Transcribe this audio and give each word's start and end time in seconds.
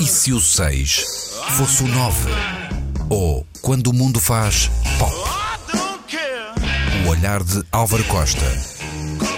E 0.00 0.06
se 0.06 0.32
o 0.32 0.40
6 0.40 1.34
fosse 1.56 1.82
o 1.82 1.88
9? 1.88 2.30
Ou 3.10 3.44
quando 3.60 3.88
o 3.88 3.92
mundo 3.92 4.20
faz 4.20 4.70
pop? 4.96 5.12
O 7.04 7.10
olhar 7.10 7.42
de 7.42 7.64
Álvaro 7.72 8.04
Costa. 8.04 8.44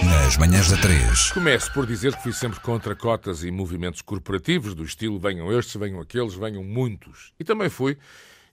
Nas 0.05 0.37
manhãs 0.37 0.69
da 0.69 0.77
3. 0.77 1.31
Começo 1.31 1.73
por 1.73 1.87
dizer 1.87 2.15
que 2.15 2.21
fui 2.21 2.33
sempre 2.33 2.59
contra 2.59 2.95
cotas 2.95 3.43
e 3.43 3.49
movimentos 3.49 4.03
corporativos 4.03 4.75
do 4.75 4.83
estilo 4.83 5.19
venham 5.19 5.51
estes, 5.51 5.75
venham 5.75 5.99
aqueles, 5.99 6.35
venham 6.35 6.63
muitos. 6.63 7.33
E 7.39 7.43
também 7.43 7.67
fui, 7.67 7.97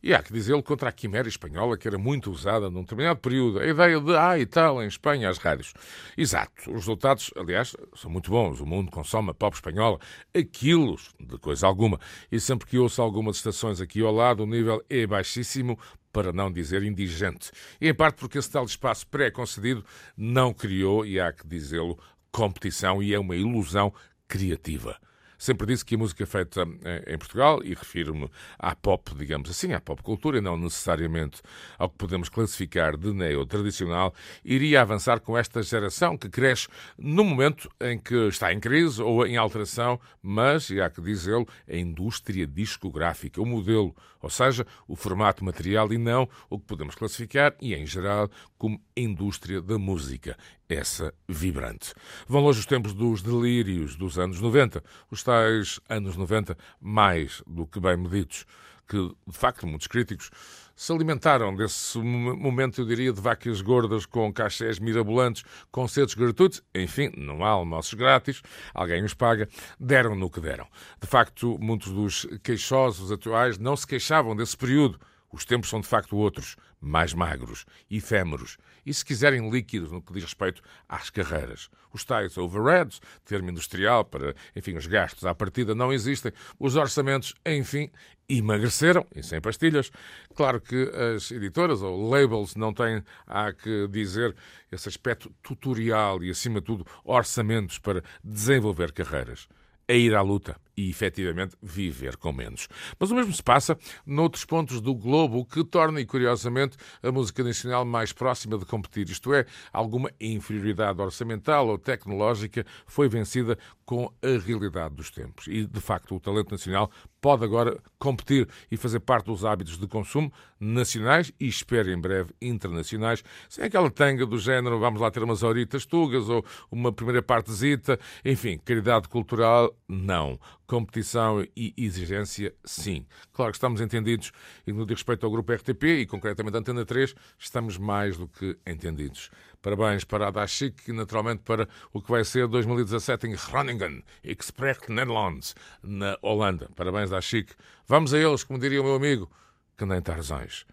e 0.03 0.15
há 0.15 0.23
que 0.23 0.33
dizê-lo, 0.33 0.63
contra 0.63 0.89
a 0.89 0.93
quimera 0.93 1.29
espanhola 1.29 1.77
que 1.77 1.89
era 1.89 1.99
muito 1.99 2.31
usada 2.31 2.71
num 2.71 2.83
determinado 2.83 3.19
período. 3.19 3.59
A 3.59 3.67
ideia 3.67 4.01
de, 4.01 4.17
ah, 4.17 4.39
e 4.39 4.47
tal, 4.47 4.83
em 4.83 4.87
Espanha, 4.87 5.29
as 5.29 5.39
rádios. 5.39 5.75
Exato. 6.17 6.71
Os 6.71 6.81
resultados, 6.81 7.31
aliás, 7.37 7.75
são 7.95 8.11
muito 8.11 8.31
bons. 8.31 8.61
O 8.61 8.67
mundo 8.67 8.91
consome 8.91 9.31
a 9.31 9.35
pop 9.35 9.57
espanhola 9.57 9.99
a 10.35 10.43
quilos 10.43 11.11
de 11.19 11.37
coisa 11.39 11.67
alguma. 11.67 11.99
E 12.31 12.39
sempre 12.39 12.67
que 12.67 12.79
ouço 12.79 13.03
algumas 13.03 13.37
estações 13.37 13.81
aqui 13.81 14.01
ao 14.01 14.13
lado, 14.13 14.45
o 14.45 14.47
nível 14.47 14.85
é 14.89 15.07
baixíssimo, 15.07 15.79
para 16.13 16.33
não 16.33 16.51
dizer 16.51 16.83
indigente. 16.83 17.51
E 17.81 17.89
em 17.89 17.95
parte 17.95 18.17
porque 18.17 18.39
esse 18.39 18.51
tal 18.51 18.65
espaço 18.65 19.07
pré-concedido 19.07 19.85
não 20.17 20.55
criou, 20.55 21.05
e 21.05 21.21
há 21.21 21.33
que 21.33 21.47
dizê-lo, 21.47 21.99
competição 22.33 23.03
e 23.03 23.15
é 23.15 23.19
uma 23.19 23.37
ilusão 23.37 23.93
criativa. 24.27 24.99
Sempre 25.39 25.69
disse 25.69 25.85
que 25.85 25.95
a 25.95 25.99
música 25.99 26.27
feita 26.27 26.67
em 27.07 27.17
Portugal, 27.17 27.63
e 27.63 27.73
refiro-me 27.73 28.29
à 28.59 28.75
pop, 28.75 29.15
digamos 29.15 29.49
assim, 29.49 29.73
à 29.73 29.81
pop 29.81 30.03
cultura, 30.03 30.39
e 30.39 30.41
não 30.41 30.59
necessariamente 30.59 31.41
ao 31.79 31.89
que 31.89 31.97
podemos 31.97 32.29
classificar 32.29 32.97
de 32.97 33.13
neo-tradicional, 33.13 34.13
iria 34.45 34.83
avançar 34.83 35.21
com 35.21 35.39
esta 35.39 35.63
geração 35.63 36.19
que 36.19 36.29
cresce 36.29 36.67
no 36.99 37.23
momento 37.23 37.71
em 37.81 37.99
que 37.99 38.27
está 38.27 38.53
em 38.53 38.59
crise 38.59 39.01
ou 39.01 39.25
em 39.25 39.37
alteração, 39.37 40.01
mas, 40.21 40.71
e 40.71 40.81
há 40.81 40.91
que 40.91 41.01
dizê-lo, 41.01 41.47
a 41.69 41.77
indústria 41.77 42.45
discográfica, 42.45 43.41
o 43.41 43.47
modelo, 43.47 43.95
ou 44.21 44.29
seja, 44.29 44.67
o 44.89 44.97
formato 44.97 45.45
material 45.45 45.93
e 45.93 45.99
não 45.99 46.29
o 46.51 46.59
que 46.59 46.67
podemos 46.67 46.97
classificar, 46.97 47.55
e 47.61 47.75
em 47.75 47.87
geral, 47.87 48.29
como 48.59 48.81
indústria 48.97 49.63
da 49.63 49.79
música, 49.79 50.37
essa 50.69 51.13
vibrante. 51.29 51.95
Vão 52.27 52.43
longe 52.43 52.61
os 52.61 52.67
tempos 52.67 52.93
dos 52.93 53.23
delírios 53.23 53.97
dos 53.97 54.19
anos 54.19 54.41
90, 54.41 54.83
os 55.11 55.23
tais 55.23 55.81
anos 55.89 56.17
90 56.17 56.57
mais 56.81 57.43
do 57.47 57.67
que 57.67 57.81
bem 57.81 57.97
medidos, 57.97 58.45
que, 58.87 58.97
de 59.27 59.37
facto, 59.37 59.67
muitos 59.67 59.87
críticos 59.87 60.31
se 60.79 60.93
alimentaram 60.93 61.57
desse 61.57 61.99
momento, 61.99 62.81
eu 62.81 62.87
diria, 62.87 63.13
de 63.13 63.21
vacas 63.21 63.61
gordas 63.61 64.07
com 64.07 64.33
cachés 64.33 64.79
mirabolantes, 64.79 65.43
concertos 65.73 66.15
gratuitos, 66.15 66.63
enfim, 66.73 67.11
não 67.17 67.45
há 67.45 67.49
almoços 67.49 67.95
grátis, 67.95 68.41
alguém 68.73 69.03
os 69.03 69.13
paga, 69.13 69.49
deram 69.79 70.15
no 70.15 70.31
que 70.31 70.41
deram. 70.41 70.69
De 71.03 71.09
facto, 71.09 71.59
muitos 71.61 71.91
dos 71.93 72.29
queixosos 72.45 73.11
atuais 73.11 73.59
não 73.59 73.77
se 73.77 73.89
queixavam 73.89 74.37
desse 74.37 74.57
período, 74.57 75.01
os 75.31 75.45
tempos 75.45 75.69
são 75.69 75.81
de 75.81 75.87
facto 75.87 76.17
outros, 76.17 76.57
mais 76.81 77.13
magros, 77.13 77.67
efêmeros 77.91 78.57
e, 78.87 78.95
se 78.95 79.05
quiserem, 79.05 79.51
líquidos 79.51 79.91
no 79.93 80.01
que 80.01 80.13
diz 80.13 80.25
respeito 80.25 80.63
às 80.89 81.11
carreiras. 81.11 81.69
Os 81.93 82.05
tais 82.05 82.39
overheads, 82.39 83.01
termo 83.25 83.51
industrial 83.51 84.05
para, 84.05 84.35
enfim, 84.57 84.77
os 84.77 84.87
gastos 84.87 85.27
à 85.27 85.35
partida 85.35 85.75
não 85.75 85.93
existem. 85.93 86.33
Os 86.59 86.77
orçamentos, 86.77 87.35
enfim, 87.45 87.91
emagreceram, 88.29 89.07
e 89.15 89.23
sem 89.23 89.41
pastilhas. 89.41 89.91
Claro 90.35 90.61
que 90.61 90.91
as 91.15 91.31
editoras 91.31 91.83
ou 91.83 92.09
labels 92.09 92.55
não 92.55 92.73
têm, 92.73 93.03
há 93.27 93.53
que 93.53 93.87
dizer, 93.89 94.35
esse 94.73 94.89
aspecto 94.89 95.31
tutorial 95.43 96.23
e, 96.23 96.31
acima 96.31 96.61
de 96.61 96.67
tudo, 96.67 96.87
orçamentos 97.05 97.79
para 97.79 98.03
desenvolver 98.25 98.93
carreiras. 98.93 99.49
É 99.87 99.97
ir 99.97 100.15
à 100.15 100.23
luta 100.23 100.57
e, 100.79 100.89
efetivamente, 100.89 101.57
viver 101.61 102.17
com 102.17 102.33
menos. 102.33 102.69
Mas 103.01 103.11
o 103.11 103.15
mesmo 103.17 103.33
se 103.33 103.43
passa 103.43 103.77
noutros 104.07 104.45
pontos 104.45 104.81
do 104.81 104.95
globo, 104.95 105.45
que 105.45 105.65
torna, 105.65 106.01
e 106.01 106.07
curiosamente, 106.07 106.77
a 107.03 107.11
música 107.11 107.43
nacional 107.43 107.85
mais 107.85 108.13
próxima 108.13 108.57
de 108.57 108.65
competir. 108.65 109.11
Isto 109.11 109.35
é, 109.35 109.45
alguma 109.73 110.09
inferioridade 110.21 111.03
orçamental 111.03 111.67
ou 111.67 111.77
tecnológica 111.79 112.65
foi 112.87 113.09
vencida 113.09 113.59
com 113.85 114.09
a 114.23 114.47
realidade 114.47 114.95
dos 114.95 115.11
tempos. 115.11 115.49
E, 115.49 115.67
de 115.67 115.81
facto, 115.81 116.15
o 116.15 116.21
talento 116.21 116.53
nacional 116.53 116.89
pode 117.21 117.45
agora 117.45 117.79
competir 117.99 118.49
e 118.71 118.77
fazer 118.77 119.01
parte 119.01 119.27
dos 119.27 119.45
hábitos 119.45 119.79
de 119.79 119.87
consumo 119.87 120.33
nacionais 120.59 121.33
e, 121.39 121.47
espero 121.47 121.91
em 121.91 122.01
breve, 122.01 122.33
internacionais, 122.41 123.23
sem 123.49 123.65
aquela 123.65 123.91
tanga 123.91 124.27
do 124.27 124.39
género 124.39 124.79
vamos 124.79 125.01
lá 125.01 125.11
ter 125.11 125.23
umas 125.23 125.43
horitas 125.43 125.85
tugas 125.85 126.29
ou 126.29 126.45
uma 126.71 126.93
primeira 126.93 127.23
partezita, 127.23 127.99
enfim, 128.25 128.59
caridade 128.59 129.09
cultural, 129.09 129.75
não 129.89 130.39
competição 130.69 131.43
e 131.57 131.73
exigência, 131.79 132.55
sim. 132.63 133.07
Claro 133.33 133.51
que 133.51 133.57
estamos 133.57 133.81
entendidos 133.81 134.31
e 134.67 134.73
no 134.73 134.87
que 134.87 134.93
respeito 134.93 135.25
ao 135.25 135.33
grupo 135.33 135.51
RTP 135.51 135.83
e 136.01 136.07
concretamente 136.07 136.57
a 136.57 136.61
Antena 136.61 136.85
3, 136.85 137.15
estamos 137.39 137.79
mais 137.79 138.19
do 138.19 138.29
que 138.29 138.57
entendidos. 138.67 139.31
Parabéns 139.61 140.05
para 140.05 140.29
a 140.29 140.31
Dashik 140.31 140.91
e 140.91 140.93
naturalmente 140.93 141.43
para 141.43 141.69
o 141.93 142.01
que 142.01 142.11
vai 142.11 142.25
ser 142.25 142.47
2017 142.47 143.27
em 143.27 143.35
Groningen, 143.35 144.05
Exprecht 144.23 144.89
Netherlands, 144.89 145.55
na 145.83 146.17
Holanda. 146.23 146.69
Parabéns 146.77 147.11
Dashik. 147.11 147.55
Vamos 147.87 148.15
a 148.15 148.19
eles, 148.19 148.45
como 148.45 148.59
diria 148.59 148.81
o 148.81 148.85
meu 148.85 148.95
amigo, 148.95 149.31
que 149.77 149.85
nem 149.85 150.01
Tarzões. 150.01 150.65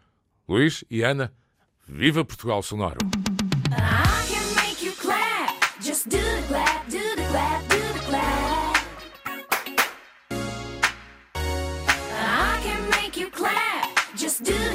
Luís 0.48 0.84
e 0.90 1.02
Ana, 1.04 1.34
viva 1.88 2.24
Portugal 2.24 2.62
Sonoro! 2.62 3.00